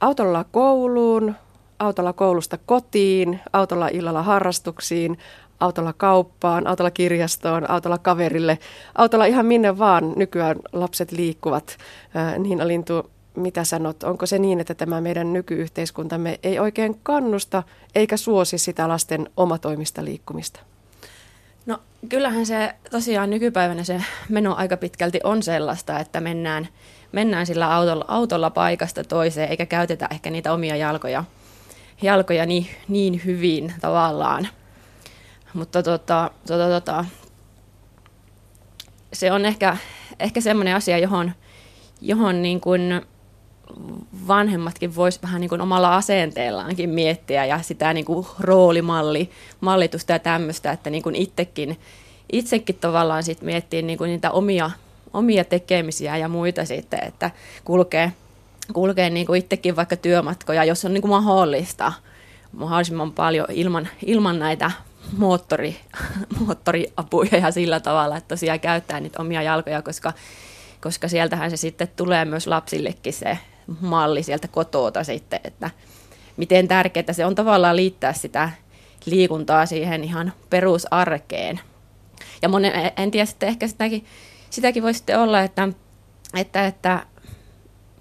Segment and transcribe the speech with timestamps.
[0.00, 1.34] autolla kouluun,
[1.78, 5.18] autolla koulusta kotiin, autolla illalla harrastuksiin,
[5.60, 8.58] autolla kauppaan, autolla kirjastoon, autolla kaverille,
[8.94, 11.76] autolla ihan minne vaan nykyään lapset liikkuvat.
[12.38, 17.62] Niin Alintu, mitä sanot, onko se niin, että tämä meidän nykyyhteiskuntamme ei oikein kannusta
[17.94, 20.60] eikä suosi sitä lasten omatoimista liikkumista?
[21.66, 26.68] No kyllähän se tosiaan nykypäivänä se meno aika pitkälti on sellaista, että mennään,
[27.12, 31.24] mennään sillä autolla, autolla paikasta toiseen eikä käytetä ehkä niitä omia jalkoja,
[32.02, 34.48] jalkoja niin, niin hyvin tavallaan.
[35.54, 37.04] Mutta tota, tota, tota,
[39.12, 39.76] se on ehkä,
[40.20, 41.32] ehkä semmoinen asia, johon,
[42.00, 43.02] johon niin kuin
[44.28, 49.30] vanhemmatkin vois vähän niin kuin omalla asenteellaankin miettiä ja sitä niin kuin roolimalli,
[49.60, 51.80] mallitusta ja tämmöistä, että niin kuin itsekin,
[52.32, 54.70] itsekin tavallaan sit miettii niin kuin niitä omia,
[55.12, 57.30] omia tekemisiä ja muita sitten, että
[57.64, 58.12] kulkee,
[58.72, 61.92] kulkee niin kuin itsekin vaikka työmatkoja, jos on niin kuin mahdollista
[62.52, 64.70] mahdollisimman paljon ilman, ilman näitä
[65.16, 65.76] moottori,
[66.46, 70.12] moottoriapuja ja sillä tavalla, että tosiaan käyttää niitä omia jalkoja, koska,
[70.80, 73.38] koska sieltähän se sitten tulee myös lapsillekin se
[73.80, 75.70] malli sieltä kotoota sitten, että
[76.36, 78.50] miten tärkeää se on tavallaan liittää sitä
[79.06, 81.60] liikuntaa siihen ihan perusarkeen.
[82.42, 84.04] Ja monen, en tiedä sitten ehkä sitäkin,
[84.50, 85.68] sitäkin voi sitten olla, että,
[86.36, 87.06] että, että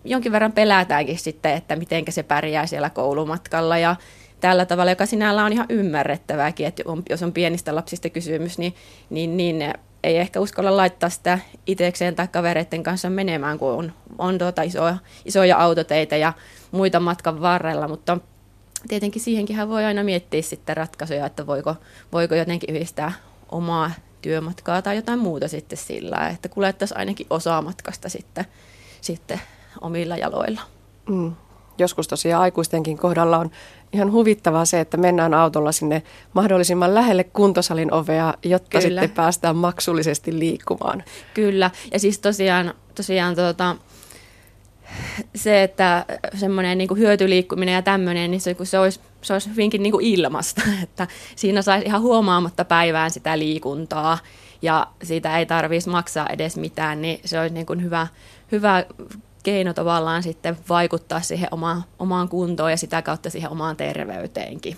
[0.05, 3.77] jonkin verran pelätäänkin sitten, että miten se pärjää siellä koulumatkalla.
[3.77, 3.95] Ja
[4.39, 8.75] tällä tavalla, joka sinällä on ihan ymmärrettävääkin, että jos on pienistä lapsista kysymys, niin,
[9.09, 9.73] niin, niin
[10.03, 14.97] ei ehkä uskalla laittaa sitä itsekseen tai kavereiden kanssa menemään, kun on, on tuota isoja,
[15.25, 16.33] isoja autoteitä ja
[16.71, 18.17] muita matkan varrella, mutta
[18.87, 21.75] tietenkin siihenkin voi aina miettiä sitten ratkaisuja, että voiko,
[22.13, 23.11] voiko jotenkin yhdistää
[23.51, 23.91] omaa
[24.27, 28.45] työmatkaa tai jotain muuta sitten sillä, että kuljettaisiin ainakin osa matkasta sitten,
[29.01, 29.41] sitten
[29.81, 30.61] omilla jaloilla.
[31.09, 31.35] Mm
[31.79, 33.51] joskus tosiaan aikuistenkin kohdalla on
[33.93, 39.01] ihan huvittavaa se, että mennään autolla sinne mahdollisimman lähelle kuntosalin ovea, jotta Kyllä.
[39.01, 41.03] sitten päästään maksullisesti liikkumaan.
[41.33, 43.75] Kyllä, ja siis tosiaan, tosiaan tuota,
[45.35, 46.05] se, että
[46.35, 50.05] semmoinen niin hyötyliikkuminen ja tämmöinen, niin se, kun se olisi, se olisi hyvinkin niin kuin
[50.05, 54.17] ilmasta, että siinä saisi ihan huomaamatta päivään sitä liikuntaa
[54.61, 58.07] ja siitä ei tarvitsisi maksaa edes mitään, niin se olisi niin kuin hyvä,
[58.51, 58.85] hyvä
[59.43, 64.77] keino tavallaan sitten vaikuttaa siihen omaan, omaan kuntoon ja sitä kautta siihen omaan terveyteenkin.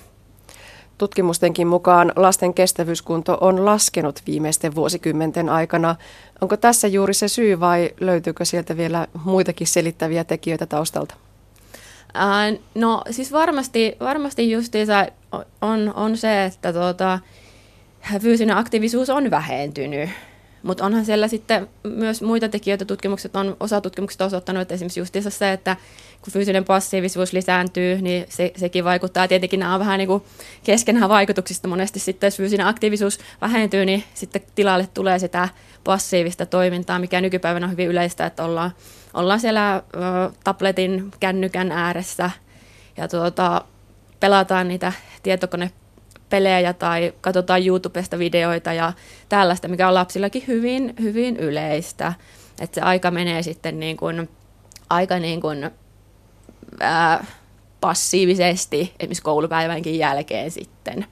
[0.97, 5.95] Tutkimustenkin mukaan lasten kestävyyskunto on laskenut viimeisten vuosikymmenten aikana.
[6.41, 11.15] Onko tässä juuri se syy vai löytyykö sieltä vielä muitakin selittäviä tekijöitä taustalta?
[12.13, 15.07] Ää, no siis varmasti, varmasti justiinsa
[15.61, 17.19] on, on se, että tuota,
[18.21, 20.09] fyysinen aktiivisuus on vähentynyt.
[20.63, 22.85] Mutta onhan siellä sitten myös muita tekijöitä.
[22.85, 25.77] Tutkimukset on, osa tutkimuksista osoittanut, että esimerkiksi justiinsa se, että
[26.22, 29.28] kun fyysinen passiivisuus lisääntyy, niin se, sekin vaikuttaa.
[29.28, 30.24] Tietenkin nämä on vähän niin kuin
[30.63, 31.68] keskenään vaikutuksista.
[31.68, 35.50] Monesti sitten, jos fyysinen aktiivisuus vähentyy, niin sitten tilalle tulee sitä
[35.84, 38.72] passiivista toimintaa, mikä nykypäivänä on hyvin yleistä, että ollaan,
[39.13, 39.80] ollaan siellä ö,
[40.44, 42.31] tabletin, kännykän ääressä
[42.97, 43.62] ja tuota,
[44.19, 44.94] pelataan niitä
[45.24, 45.72] tietokone
[46.30, 48.94] pelejä tai katsotaan YouTubesta videoita ja
[49.30, 52.13] tällaista, mikä on lapsillakin hyvin, hyvin yleistä.
[52.62, 54.30] Että se aika menee sitten niin kuin,
[54.90, 55.72] aika niin kuin,
[56.79, 57.25] ää,
[57.81, 61.06] passiivisesti esimerkiksi koulupäivänkin jälkeen sitten.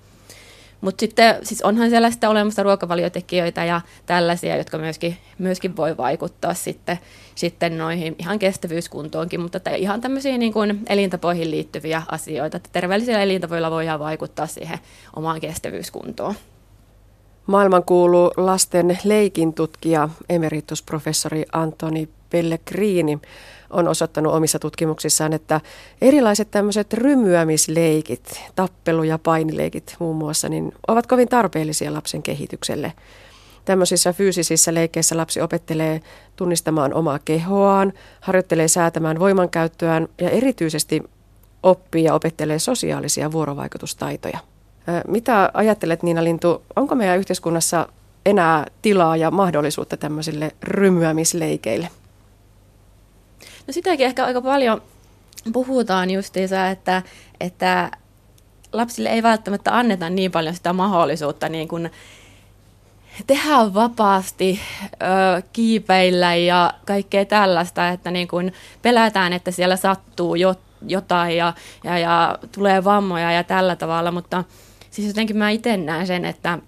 [0.82, 6.54] Mutta sitten siis onhan siellä sitten olemassa ruokavaliotekijöitä ja tällaisia, jotka myöskin, myöskin voi vaikuttaa
[6.54, 7.00] sitten,
[7.36, 12.58] sitten noihin ihan kestävyyskuntoonkin, mutta te, ihan tämmöisiä niin kuin elintapoihin liittyviä asioita.
[12.58, 14.80] Että terveellisillä elintavoilla voidaan vaikuttaa siihen
[15.16, 16.36] omaan kestävyyskuntoon.
[17.48, 23.20] Maailman kuuluu lasten leikin tutkija emeritusprofessori Antoni Pellegrini
[23.70, 25.62] on osoittanut omissa tutkimuksissaan, että
[26.02, 32.94] erilaiset tämmöiset rymyämisleikit, tappelu- ja painileikit muun muassa, niin ovat kovin tarpeellisia lapsen kehitykselle.
[33.66, 36.02] Tämmöisissä fyysisissä leikkeissä lapsi opettelee
[36.36, 41.04] tunnistamaan omaa kehoaan, harjoittelee säätämään voimankäyttöään ja erityisesti
[41.64, 44.40] oppii ja opettelee sosiaalisia vuorovaikutustaitoja.
[45.08, 47.88] Mitä ajattelet Niina Lintu, onko meidän yhteiskunnassa
[48.26, 51.90] enää tilaa ja mahdollisuutta tämmöisille rymyämisleikeille?
[53.68, 54.82] No sitäkin ehkä aika paljon
[55.54, 57.02] puhutaan justiinsa, että,
[57.40, 57.92] että
[58.74, 61.92] lapsille ei välttämättä anneta niin paljon sitä mahdollisuutta niin kuin
[63.28, 70.56] tehdä vapaasti, ö, kiipeillä ja kaikkea tällaista, että niin kuin pelätään, että siellä sattuu jo,
[70.88, 71.54] jotain ja,
[71.84, 74.44] ja, ja tulee vammoja ja tällä tavalla, mutta
[74.92, 76.60] siis jotenkin mä itse näen sen, että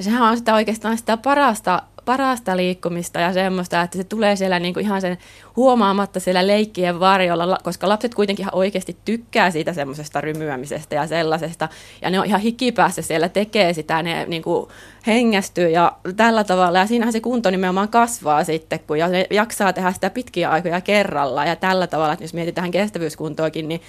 [0.00, 4.74] sehän on sitä oikeastaan sitä parasta, parasta liikkumista ja semmoista, että se tulee siellä niin
[4.74, 5.18] kuin ihan sen
[5.56, 11.68] huomaamatta siellä leikkien varjolla, koska lapset kuitenkin ihan oikeasti tykkää siitä semmoisesta rymyämisestä ja sellaisesta.
[12.02, 14.68] Ja ne on ihan hikipäässä siellä tekee sitä, ne niin kuin
[15.06, 16.78] hengästyy ja tällä tavalla.
[16.78, 20.80] Ja siinähän se kunto nimenomaan kasvaa sitten, kun ja se jaksaa tehdä sitä pitkiä aikoja
[20.80, 21.44] kerralla.
[21.44, 23.80] Ja tällä tavalla, että jos mietitään kestävyyskuntoakin, niin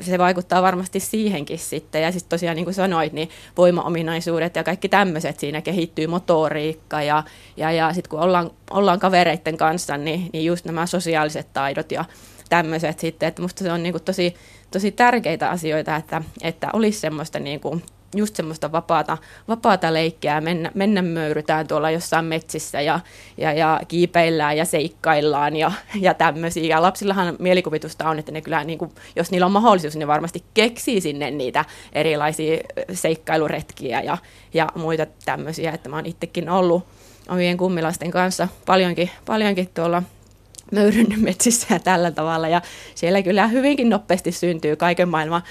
[0.00, 2.02] se vaikuttaa varmasti siihenkin sitten.
[2.02, 7.22] Ja sitten tosiaan niin kuin sanoit, niin voimaominaisuudet ja kaikki tämmöiset siinä kehittyy, motoriikka ja,
[7.56, 12.04] ja, ja sitten kun ollaan, ollaan kavereiden kanssa, niin, niin just nämä sosiaaliset taidot ja
[12.48, 14.34] tämmöiset sitten, että musta se on niin kuin tosi,
[14.70, 17.82] tosi tärkeitä asioita, että, että olisi semmoista niin kuin
[18.14, 19.18] just semmoista vapaata,
[19.48, 23.00] vapaata leikkiä, mennä, mennä möyrytään tuolla jossain metsissä ja,
[23.36, 26.64] ja, ja kiipeillään ja seikkaillaan ja, ja tämmöisiä.
[26.64, 30.06] Ja lapsillahan mielikuvitusta on, että ne kyllä, niin kuin, jos niillä on mahdollisuus, niin ne
[30.06, 32.58] varmasti keksii sinne niitä erilaisia
[32.92, 34.18] seikkailuretkiä ja,
[34.54, 35.72] ja muita tämmöisiä.
[35.72, 36.84] Että mä oon itsekin ollut
[37.28, 40.02] omien kummilasten kanssa paljonkin, paljonkin tuolla
[40.72, 42.48] möyryn metsissä ja tällä tavalla.
[42.48, 42.62] Ja
[42.94, 45.42] siellä kyllä hyvinkin nopeasti syntyy kaiken maailman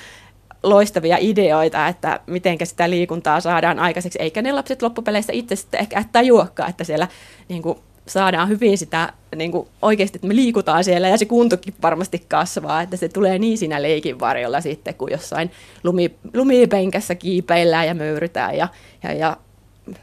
[0.69, 6.03] loistavia ideoita, että miten sitä liikuntaa saadaan aikaiseksi, eikä ne lapset loppupeleissä itse sitten ehkä
[6.11, 7.07] tajuakaan, että siellä
[7.49, 11.73] niin kuin, saadaan hyvin sitä niin kuin, oikeasti, että me liikutaan siellä ja se kuntokin
[11.81, 15.51] varmasti kasvaa, että se tulee niin siinä leikin varjolla sitten, kun jossain
[15.83, 18.67] lumi, lumipenkässä kiipeillään ja möyrytään ja,
[19.03, 19.37] ja, ja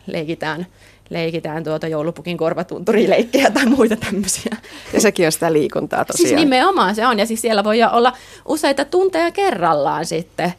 [0.07, 0.67] leikitään
[1.11, 4.57] leikitään tuota joulupukin korvatunturileikkejä tai muita tämmöisiä.
[4.93, 6.29] Ja sekin on sitä liikuntaa tosiaan.
[6.29, 8.13] Siis nimenomaan se on, ja siis siellä voi olla
[8.49, 10.53] useita tunteja kerrallaan sitten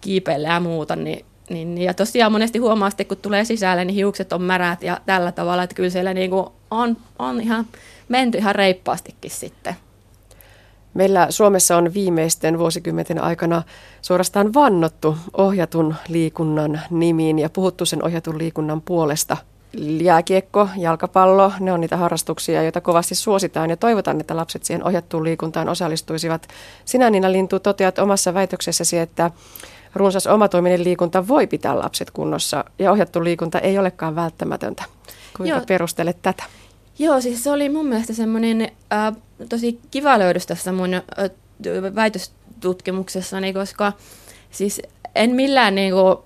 [0.00, 4.32] kiipeillä ja muuta, niin, niin, ja tosiaan monesti huomaa että kun tulee sisälle, niin hiukset
[4.32, 7.66] on märät ja tällä tavalla, että kyllä siellä niin kuin on, on ihan
[8.08, 9.74] menty ihan reippaastikin sitten.
[10.94, 13.62] Meillä Suomessa on viimeisten vuosikymmenten aikana
[14.02, 19.36] suorastaan vannottu ohjatun liikunnan nimiin ja puhuttu sen ohjatun liikunnan puolesta–
[20.00, 25.24] jääkiekko, jalkapallo, ne on niitä harrastuksia, joita kovasti suositaan ja toivotaan, että lapset siihen ohjattuun
[25.24, 26.48] liikuntaan osallistuisivat.
[26.84, 29.30] Sinä Niina Lintu toteat omassa väitöksessäsi, että
[29.94, 34.84] runsas omatoiminen liikunta voi pitää lapset kunnossa ja ohjattu liikunta ei olekaan välttämätöntä.
[35.36, 35.66] Kuinka Joo.
[35.66, 36.44] perustelet tätä?
[36.98, 38.62] Joo, siis se oli mun mielestä semmoinen
[38.92, 39.16] äh,
[39.48, 41.02] tosi kiva löydös tässä mun äh,
[41.94, 43.92] väitöstutkimuksessani, koska
[44.50, 44.82] siis
[45.14, 46.16] en millään niin kuin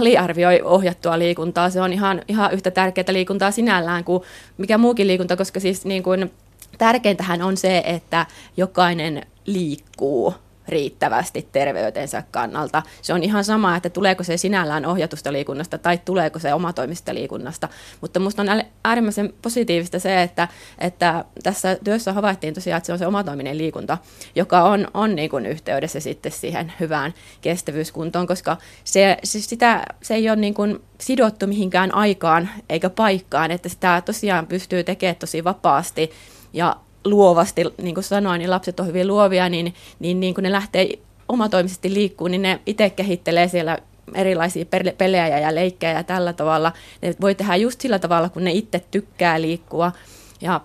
[0.00, 1.70] aliarvioi ohjattua liikuntaa.
[1.70, 4.22] Se on ihan, ihan yhtä tärkeää liikuntaa sinällään kuin
[4.58, 6.32] mikä muukin liikunta, koska siis niin kuin,
[6.78, 8.26] tärkeintähän on se, että
[8.56, 10.34] jokainen liikkuu
[10.70, 12.82] riittävästi terveytensä kannalta.
[13.02, 17.68] Se on ihan sama, että tuleeko se sinällään ohjatusta liikunnasta tai tuleeko se omatoimista liikunnasta.
[18.00, 18.48] Mutta minusta on
[18.84, 23.98] äärimmäisen positiivista se, että, että tässä työssä havaittiin tosiaan, että se on se omatoiminen liikunta,
[24.34, 30.14] joka on, on niin kuin yhteydessä sitten siihen hyvään kestävyyskuntoon, koska se, se, sitä, se
[30.14, 35.44] ei ole niin kuin sidottu mihinkään aikaan eikä paikkaan, että sitä tosiaan pystyy tekemään tosi
[35.44, 36.10] vapaasti
[36.52, 40.52] ja luovasti, niin kuin sanoin, niin lapset on hyvin luovia, niin, niin, niin kun ne
[40.52, 40.88] lähtee
[41.28, 43.78] omatoimisesti liikkuu, niin ne itse kehittelee siellä
[44.14, 44.64] erilaisia
[44.98, 46.72] pelejä ja leikkejä ja tällä tavalla.
[47.02, 49.92] Ne voi tehdä just sillä tavalla, kun ne itse tykkää liikkua.
[50.40, 50.60] Ja,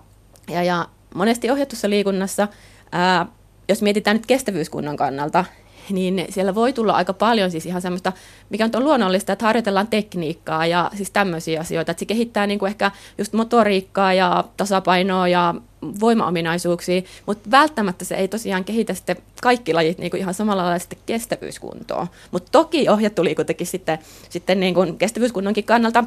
[0.50, 2.48] ja, ja monesti ohjatussa liikunnassa,
[2.92, 3.26] ää,
[3.68, 5.44] jos mietitään nyt kestävyyskunnan kannalta,
[5.90, 8.12] niin siellä voi tulla aika paljon siis ihan semmoista,
[8.50, 12.68] mikä on luonnollista, että harjoitellaan tekniikkaa ja siis tämmöisiä asioita, että se kehittää niin kuin
[12.68, 15.54] ehkä just motoriikkaa ja tasapainoa ja
[16.00, 20.78] voimaominaisuuksia, mutta välttämättä se ei tosiaan kehitä sitten kaikki lajit niin kuin ihan samalla lailla
[20.78, 22.06] sitten kestävyyskuntoon.
[22.30, 23.98] Mutta toki ohjattu liikuntakin sitten,
[24.30, 26.04] sitten niin kuin kestävyyskunnonkin kannalta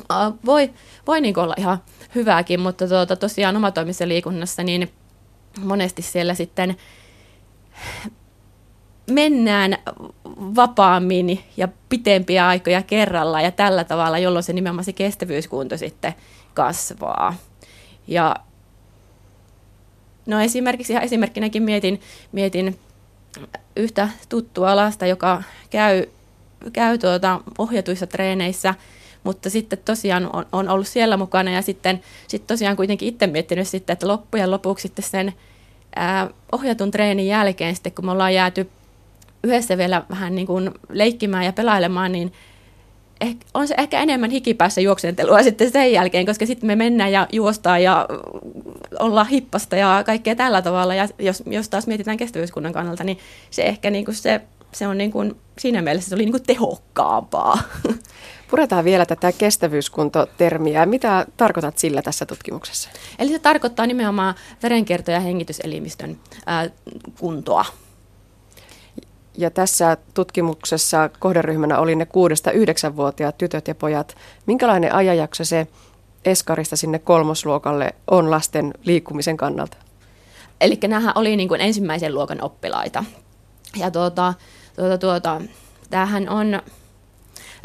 [0.00, 0.70] uh, voi,
[1.06, 1.78] voi niin kuin olla ihan
[2.14, 4.90] hyvääkin, mutta tuota, tosiaan omatoimisessa liikunnassa niin
[5.60, 6.76] monesti siellä sitten
[9.12, 9.78] mennään
[10.56, 16.14] vapaammin ja pitempiä aikoja kerralla ja tällä tavalla, jolloin se nimenomaan se kestävyyskunto sitten
[16.54, 17.34] kasvaa.
[18.06, 18.36] Ja
[20.26, 22.00] no esimerkiksi ihan esimerkkinäkin mietin,
[22.32, 22.78] mietin
[23.76, 26.06] yhtä tuttua lasta, joka käy,
[26.72, 28.74] käy tuota ohjatuissa treeneissä,
[29.24, 33.68] mutta sitten tosiaan on, on ollut siellä mukana ja sitten sit tosiaan kuitenkin itse miettinyt
[33.68, 35.32] sitten, että loppujen lopuksi sitten sen
[35.96, 38.70] ää, ohjatun treenin jälkeen sitten, kun me ollaan jääty
[39.44, 42.32] yhdessä vielä vähän niin kuin leikkimään ja pelailemaan, niin
[43.20, 47.26] ehkä, on se ehkä enemmän hikipäässä juoksentelua sitten sen jälkeen, koska sitten me mennään ja
[47.32, 48.08] juostaan ja
[48.98, 50.94] ollaan hippasta ja kaikkea tällä tavalla.
[50.94, 53.18] Ja jos, jos taas mietitään kestävyyskunnan kannalta, niin
[53.50, 54.40] se ehkä niin kuin se,
[54.72, 57.58] se on niin kuin, siinä mielessä se oli niin kuin tehokkaampaa.
[58.50, 60.86] Puretaan vielä tätä kestävyyskuntotermiä.
[60.86, 62.90] Mitä tarkoitat sillä tässä tutkimuksessa?
[63.18, 66.70] Eli se tarkoittaa nimenomaan verenkierto- ja hengityselimistön ää,
[67.20, 67.64] kuntoa.
[69.38, 72.06] Ja tässä tutkimuksessa kohderyhmänä oli ne
[72.50, 74.16] 6-9-vuotiaat tytöt ja pojat.
[74.46, 75.66] Minkälainen ajanjakso se
[76.24, 79.76] eskarista sinne kolmosluokalle on lasten liikkumisen kannalta?
[80.60, 83.04] Eli nämähän oli niin kuin ensimmäisen luokan oppilaita.
[83.76, 84.34] Ja tuota,
[84.76, 85.40] tuota, tuota,
[85.90, 86.62] tämähän on,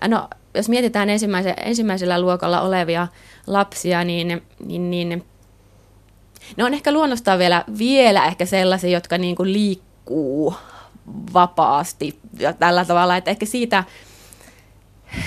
[0.07, 3.07] no jos mietitään ensimmäise, ensimmäisellä luokalla olevia
[3.47, 5.25] lapsia, niin, niin, niin
[6.57, 10.55] ne on ehkä luonnostaan vielä, vielä ehkä sellaisia, jotka niin kuin liikkuu
[11.33, 13.83] vapaasti ja tällä tavalla, että ehkä siitä,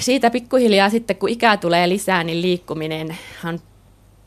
[0.00, 3.60] siitä pikkuhiljaa sitten, kun ikää tulee lisää, niin liikkuminenhan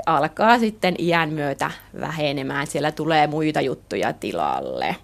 [0.06, 2.68] alkaa sitten iän myötä vähenemään.
[2.68, 4.96] Siellä tulee muita juttuja tilalle.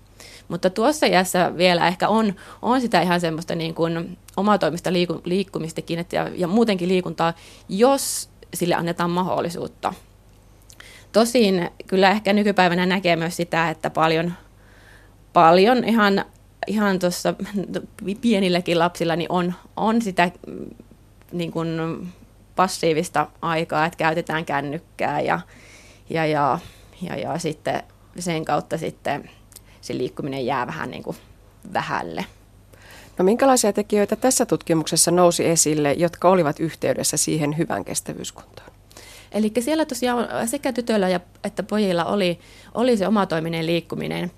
[0.47, 6.05] Mutta tuossa iässä vielä ehkä on, on sitä ihan semmoista niin kuin omatoimista liiku, liikkumistakin
[6.11, 7.33] ja, ja muutenkin liikuntaa,
[7.69, 9.93] jos sille annetaan mahdollisuutta.
[11.11, 14.33] Tosin kyllä ehkä nykypäivänä näkee myös sitä, että paljon,
[15.33, 16.25] paljon ihan,
[16.69, 17.33] ihan tuossa
[18.21, 20.31] pienilläkin lapsilla niin on, on sitä
[21.31, 21.67] niin kuin
[22.55, 25.39] passiivista aikaa, että käytetään kännykkää ja,
[26.09, 26.59] ja, ja,
[27.01, 27.83] ja, ja sitten
[28.19, 29.29] sen kautta sitten
[29.81, 31.17] se liikkuminen jää vähän niin kuin
[31.73, 32.25] vähälle.
[33.17, 38.69] No minkälaisia tekijöitä tässä tutkimuksessa nousi esille, jotka olivat yhteydessä siihen hyvän kestävyyskuntoon?
[39.31, 42.39] Eli siellä tosiaan sekä tytöillä ja, että pojilla oli,
[42.73, 44.31] oli se omatoiminen liikkuminen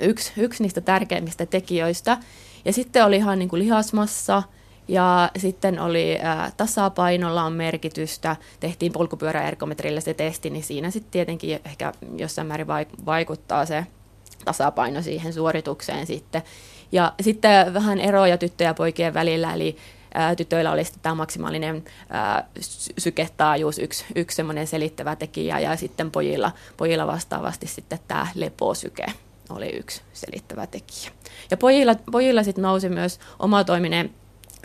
[0.00, 2.18] yksi, yksi niistä tärkeimmistä tekijöistä.
[2.64, 4.42] Ja sitten oli ihan niin kuin lihasmassa
[4.88, 8.36] ja sitten oli ää, tasapainolla on merkitystä.
[8.60, 12.66] Tehtiin polkupyöräergometrillä se testi, niin siinä sitten tietenkin ehkä jossain määrin
[13.06, 13.86] vaikuttaa se
[14.44, 16.42] tasapaino siihen suoritukseen sitten.
[16.92, 19.76] Ja sitten vähän eroja tyttöjen ja poikien välillä, eli
[20.14, 22.48] ää, tytöillä oli sitten tämä maksimaalinen ää,
[22.98, 29.06] syketaajuus, yksi, yksi semmoinen selittävä tekijä, ja sitten pojilla, pojilla vastaavasti sitten tämä leposyke
[29.56, 31.10] oli yksi selittävä tekijä.
[31.50, 34.10] Ja pojilla, pojilla sitten nousi myös omatoiminen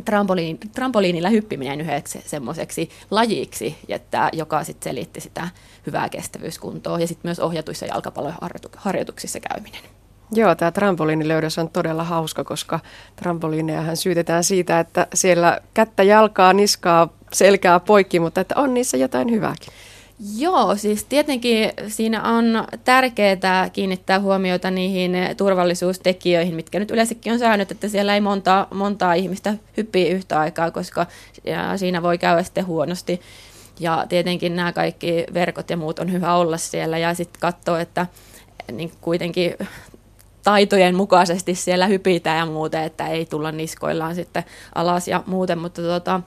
[0.05, 5.49] trampoliin, trampoliinilla hyppiminen yhdeksi semmoiseksi lajiksi, että, joka sitten selitti sitä
[5.87, 9.81] hyvää kestävyyskuntoa ja sitten myös ohjatuissa jalkapalloharjoituksissa käyminen.
[10.31, 12.79] Joo, tämä trampoliinilöydös on todella hauska, koska
[13.15, 19.31] trampoliinejahan syytetään siitä, että siellä kättä, jalkaa, niskaa, selkää poikki, mutta että on niissä jotain
[19.31, 19.73] hyvääkin.
[20.37, 27.71] Joo, siis tietenkin siinä on tärkeää kiinnittää huomiota niihin turvallisuustekijöihin, mitkä nyt yleensäkin on säännöt,
[27.71, 31.05] että siellä ei monta, montaa ihmistä hyppii yhtä aikaa, koska
[31.75, 33.21] siinä voi käydä sitten huonosti.
[33.79, 38.07] Ja tietenkin nämä kaikki verkot ja muut on hyvä olla siellä ja sitten katsoa, että
[38.71, 39.53] niin kuitenkin
[40.43, 44.43] taitojen mukaisesti siellä hypitään ja muuten, että ei tulla niskoillaan sitten
[44.75, 46.21] alas ja muuten, mutta tota,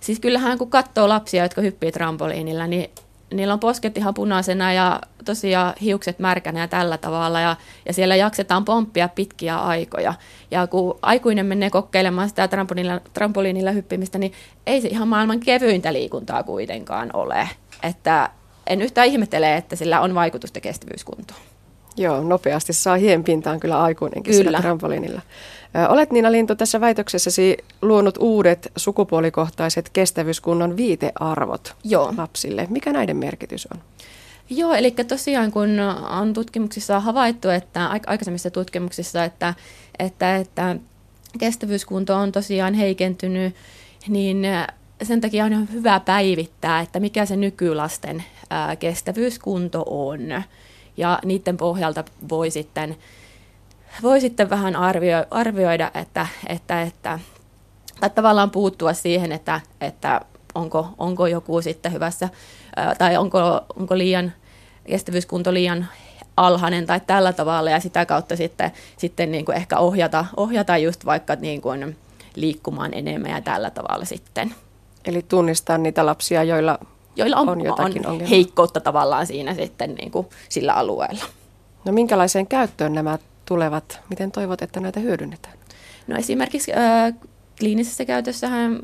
[0.00, 2.90] siis kyllähän kun katsoo lapsia, jotka hyppii trampoliinilla, niin
[3.34, 7.40] niillä on posket ihan punaisena ja tosiaan hiukset märkänä ja tällä tavalla.
[7.40, 7.56] Ja,
[7.86, 10.14] ja siellä jaksetaan pomppia pitkiä aikoja.
[10.50, 14.32] Ja kun aikuinen menee kokeilemaan sitä trampoliinilla, trampoliinilla hyppimistä, niin
[14.66, 17.48] ei se ihan maailman kevyintä liikuntaa kuitenkaan ole.
[17.82, 18.30] Että
[18.66, 21.40] en yhtään ihmettele, että sillä on vaikutusta kestävyyskuntoon.
[21.98, 24.44] Joo, nopeasti saa hien pintaan kyllä aikuinenkin kyllä.
[24.44, 25.20] sillä trampoliinilla.
[25.88, 32.14] Olet Niina Lintu tässä väitöksessäsi luonut uudet sukupuolikohtaiset kestävyyskunnon viitearvot Joo.
[32.16, 32.66] lapsille.
[32.70, 33.80] Mikä näiden merkitys on?
[34.50, 35.80] Joo, eli tosiaan kun
[36.20, 39.54] on tutkimuksissa havaittu, että aikaisemmissa tutkimuksissa, että,
[39.98, 40.76] että, että
[41.38, 43.54] kestävyyskunto on tosiaan heikentynyt,
[44.08, 44.46] niin
[45.02, 48.24] sen takia on hyvä päivittää, että mikä se nykylasten
[48.78, 50.20] kestävyyskunto on.
[50.98, 52.96] Ja niiden pohjalta voi sitten
[54.02, 57.18] voi sitten vähän arvio, arvioida, että, että, että,
[58.00, 60.20] tai tavallaan puuttua siihen, että, että
[60.54, 62.28] onko, onko joku sitten hyvässä,
[62.98, 63.40] tai onko,
[63.76, 64.32] onko liian
[64.86, 65.86] kestävyyskunto liian
[66.36, 71.04] alhainen tai tällä tavalla, ja sitä kautta sitten, sitten niin kuin ehkä ohjata, ohjata just
[71.04, 71.96] vaikka niin kuin
[72.34, 74.54] liikkumaan enemmän ja tällä tavalla sitten.
[75.04, 76.78] Eli tunnistaa niitä lapsia, joilla,
[77.18, 81.24] joilla on, on jotakin on heikkoutta tavallaan siinä sitten niin kuin sillä alueella.
[81.84, 84.00] No minkälaiseen käyttöön nämä tulevat?
[84.10, 85.54] Miten toivot, että näitä hyödynnetään?
[86.06, 87.14] No esimerkiksi äh,
[87.58, 88.78] kliinisessä käytössähän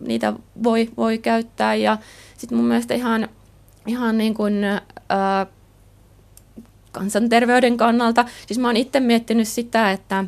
[0.00, 1.98] niitä voi, voi käyttää ja
[2.38, 3.28] sitten mun mielestä ihan,
[3.86, 5.46] ihan niin kuin, äh,
[6.92, 10.24] kansanterveyden kannalta, siis mä oon itse miettinyt sitä, että,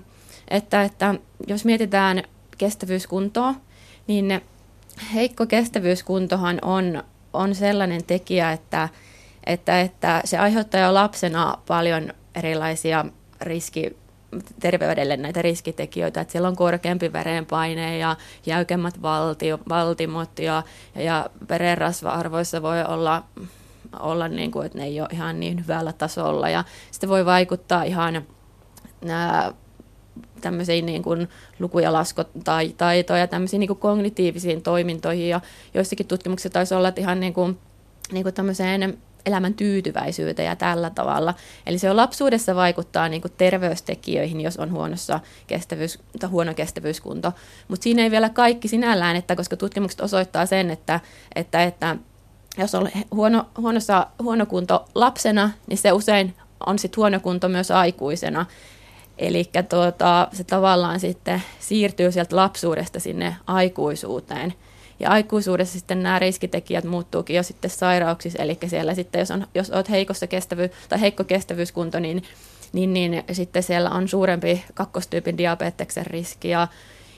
[0.49, 1.15] että, että
[1.47, 2.23] jos mietitään
[2.59, 3.55] kestävyyskuntoa,
[4.07, 4.41] niin
[5.15, 7.03] heikko kestävyyskuntohan on,
[7.35, 8.89] on sellainen tekijä, että,
[9.47, 13.05] että, että se aiheuttaa jo lapsena paljon erilaisia
[13.41, 13.97] riski,
[14.61, 20.63] terveydelle näitä riskitekijöitä, että siellä on korkeampi verenpaine ja jäykemmät valtio, valtimot ja,
[20.95, 23.23] ja verenrasva-arvoissa voi olla,
[24.01, 26.49] olla niin kuin, että ne ei ole ihan niin hyvällä tasolla.
[26.49, 28.27] Ja sitten voi vaikuttaa ihan
[30.45, 35.41] tämmöisiin niin kuin luku- ja laskutaitoja ja tämmöisiin niin kuin kognitiivisiin toimintoihin ja
[35.75, 37.59] joissakin tutkimuksissa taisi olla, että ihan niin kuin
[38.13, 41.35] niin kuin tämmöiseen elämän tyytyväisyyteen ja tällä tavalla.
[41.67, 47.33] Eli se on lapsuudessa vaikuttaa niin kuin terveystekijöihin, jos on huonossa kestävyys, tai huono kestävyyskunto.
[47.69, 51.01] Mutta siinä ei vielä kaikki sinällään, että koska tutkimukset osoittaa sen, että,
[51.35, 51.97] että, että
[52.59, 56.35] jos on huono, huonossa, huono kunto lapsena, niin se usein
[56.67, 58.47] on sitten huono kunto myös aikuisena.
[59.19, 64.55] Eli tuota, se tavallaan sitten siirtyy sieltä lapsuudesta sinne aikuisuuteen.
[65.01, 69.71] Ja aikuisuudessa sitten nämä riskitekijät muuttuukin jo sitten sairauksissa, eli siellä sitten, jos, on, jos
[69.71, 72.23] olet heikossa kestävy, tai heikko kestävyyskunto, niin,
[72.73, 76.69] niin, niin sitten siellä on suurempi kakkostyypin diabeteksen riski ja,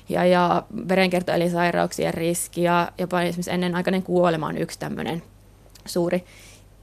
[0.09, 5.23] ja, ja verenkiertoelinsairauksien riski ja jopa esimerkiksi ennenaikainen kuolema on yksi tämmöinen
[5.87, 6.25] suuri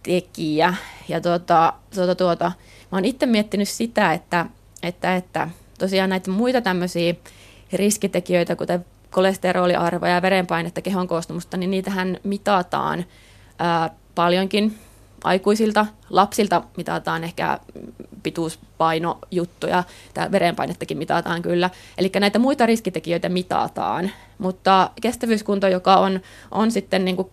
[0.03, 0.73] tekijä.
[1.07, 2.51] Ja tuota, tuota, tuota,
[2.91, 4.45] mä oon itse miettinyt sitä, että,
[4.83, 5.49] että, että
[5.79, 7.13] tosiaan näitä muita tämmöisiä
[7.73, 13.05] riskitekijöitä, kuten kolesteroliarvoja ja verenpainetta, kehon koostumusta, niin niitähän mitataan
[13.59, 14.77] ää, paljonkin
[15.23, 15.85] aikuisilta.
[16.09, 17.59] Lapsilta mitataan ehkä
[18.23, 21.69] pituuspainojuttuja, tämä verenpainettakin mitataan kyllä.
[21.97, 26.19] Eli näitä muita riskitekijöitä mitataan, mutta kestävyyskunto, joka on,
[26.51, 27.29] on sitten niin kuin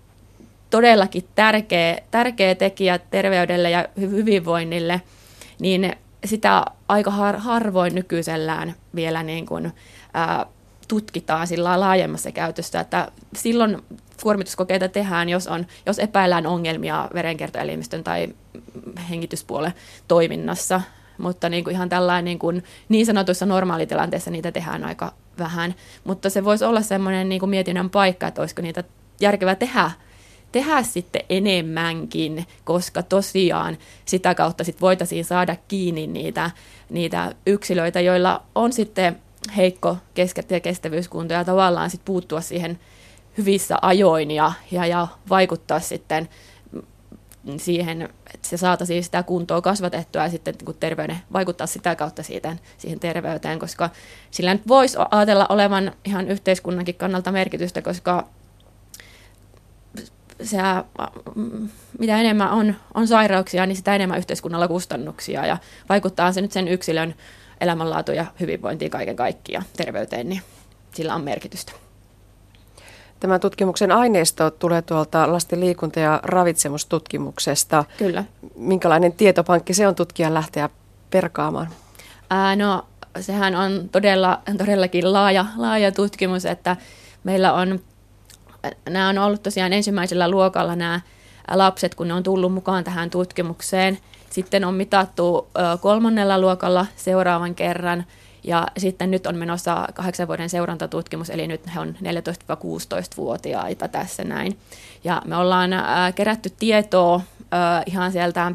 [0.71, 5.03] todellakin tärkeä, tärkeä tekijä terveydelle ja hyvinvoinnille,
[5.61, 9.73] niin sitä aika har, harvoin nykyisellään vielä niin kuin,
[10.15, 10.47] ää,
[10.89, 13.83] tutkitaan sillä laajemmassa käytössä, että silloin
[14.23, 18.29] kuormituskokeita tehdään, jos, on, jos epäillään ongelmia verenkiertoelimistön tai
[19.11, 19.75] hengityspuolen
[20.09, 20.81] toiminnassa,
[21.19, 25.75] mutta niin kuin ihan tällainen niin, kuin niin sanotuissa normaalitilanteissa niitä tehdään aika vähän,
[26.05, 28.85] mutta se voisi olla semmoinen niin kuin mietinnän paikka, että olisiko niitä
[29.21, 29.91] järkevää tehdä
[30.53, 36.51] tehdä sitten enemmänkin, koska tosiaan sitä kautta sit voitaisiin saada kiinni niitä,
[36.91, 39.19] niitä yksilöitä, joilla on sitten
[39.57, 42.79] heikko kesket- ja kestävyyskunto ja tavallaan sitten puuttua siihen
[43.39, 46.29] hyvissä ajoin ja, ja, ja vaikuttaa sitten
[47.57, 48.03] siihen,
[48.35, 53.01] että se saataisiin sitä kuntoa kasvatettua ja sitten niin terveyden, vaikuttaa sitä kautta siitä, siihen
[53.01, 53.91] terveyteen, koska
[54.31, 58.29] sillä nyt voisi ajatella olevan ihan yhteiskunnankin kannalta merkitystä, koska
[60.43, 60.59] se,
[61.99, 66.69] mitä enemmän on, on sairauksia, niin sitä enemmän yhteiskunnalla kustannuksia ja vaikuttaa se nyt sen
[66.69, 67.15] yksilön
[67.61, 70.43] elämänlaatu ja hyvinvointiin kaiken kaikkiaan, terveyteen, niin
[70.95, 71.73] sillä on merkitystä.
[73.21, 77.85] Tämän tutkimuksen aineisto tulee tuolta lasten liikunta- ja ravitsemustutkimuksesta.
[77.99, 78.25] Kyllä.
[78.57, 80.69] Minkälainen tietopankki se on tutkijan lähteä
[81.11, 81.69] perkaamaan?
[82.31, 82.87] Ää, no,
[83.21, 86.77] sehän on todella, todellakin laaja, laaja tutkimus, että
[87.25, 87.81] meillä on,
[88.89, 91.01] nämä on ollut tosiaan ensimmäisellä luokalla nämä
[91.51, 93.99] lapset, kun ne on tullut mukaan tähän tutkimukseen–
[94.31, 95.49] sitten on mitattu
[95.81, 98.05] kolmannella luokalla seuraavan kerran
[98.45, 104.59] ja sitten nyt on menossa kahdeksan vuoden seurantatutkimus, eli nyt he on 14-16-vuotiaita tässä näin.
[105.05, 105.71] Ja me ollaan
[106.15, 107.21] kerätty tietoa
[107.87, 108.53] ihan sieltä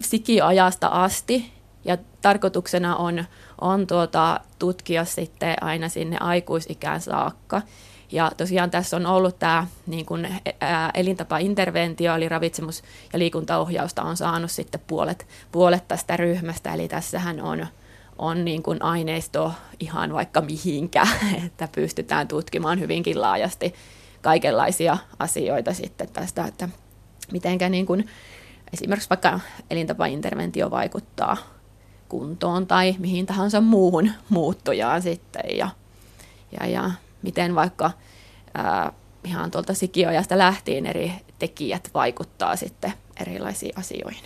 [0.00, 1.52] sikiajasta asti,
[1.84, 3.24] ja tarkoituksena on,
[3.60, 7.62] on tuota, tutkia sitten aina sinne aikuisikään saakka.
[8.12, 10.28] Ja tosiaan tässä on ollut tämä niin kuin,
[10.60, 17.40] ää, elintapainterventio, eli ravitsemus- ja liikuntaohjausta on saanut sitten puolet, puolet tästä ryhmästä, eli tässähän
[17.40, 17.66] on,
[18.18, 21.06] on niin kuin aineisto ihan vaikka mihinkä,
[21.46, 23.74] että pystytään tutkimaan hyvinkin laajasti
[24.22, 26.68] kaikenlaisia asioita sitten tästä, että
[27.32, 28.06] mitenkä niin kuin
[28.72, 31.36] esimerkiksi vaikka elintapainterventio vaikuttaa
[32.08, 35.56] kuntoon tai mihin tahansa muuhun muuttujaan sitten.
[35.56, 35.68] Ja,
[36.60, 36.90] ja, ja
[37.22, 37.90] miten vaikka
[38.54, 38.92] ää,
[39.24, 44.24] ihan tuolta sikiojasta lähtien eri tekijät vaikuttaa sitten erilaisiin asioihin.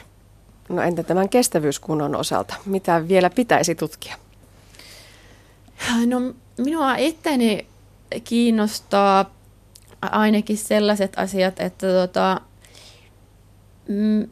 [0.69, 2.55] No entä tämän kestävyyskunnon osalta?
[2.67, 4.17] Mitä vielä pitäisi tutkia?
[6.07, 6.21] No
[6.59, 7.67] minua itteni
[8.25, 9.31] kiinnostaa
[10.03, 12.41] ainakin sellaiset asiat, että tota,
[13.89, 14.29] mm,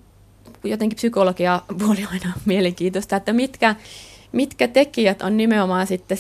[0.65, 3.77] jotenkin psykologia puoli aina mielenkiintoista, että mitkä,
[4.35, 6.19] mitkä tekijät on nimenomaan sitten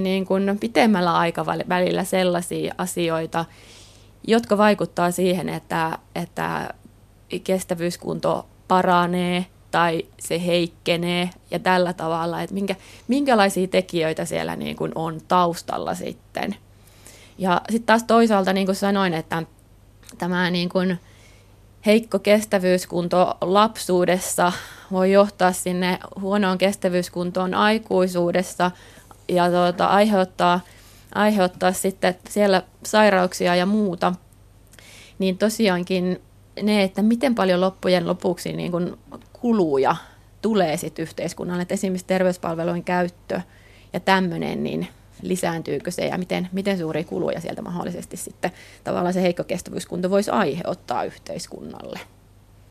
[0.00, 3.44] niin kuin pitemmällä aikavälillä sellaisia asioita,
[4.26, 6.74] jotka vaikuttaa siihen, että, että
[7.44, 12.76] kestävyyskunto paranee tai se heikkenee ja tällä tavalla, että minkä,
[13.08, 16.56] minkälaisia tekijöitä siellä niin kuin on taustalla sitten.
[17.38, 19.42] Ja sitten taas toisaalta, niin kuin sanoin, että
[20.18, 20.98] tämä niin kuin
[21.86, 24.52] heikko kestävyyskunto lapsuudessa
[24.92, 28.70] voi johtaa sinne huonoon kestävyyskuntoon aikuisuudessa
[29.28, 30.60] ja tuota, aiheuttaa,
[31.14, 34.12] aiheuttaa sitten siellä sairauksia ja muuta,
[35.18, 36.20] niin tosiaankin
[36.62, 38.96] ne, että miten paljon loppujen lopuksi niin kuin
[39.32, 39.96] kuluja
[40.42, 43.40] tulee sitten yhteiskunnalle, että esimerkiksi terveyspalvelujen käyttö
[43.92, 44.88] ja tämmöinen, niin
[45.22, 48.50] lisääntyykö se ja miten, miten suuria kuluja sieltä mahdollisesti sitten
[48.84, 52.00] tavallaan se heikko kestävyyskunto voisi aiheuttaa yhteiskunnalle.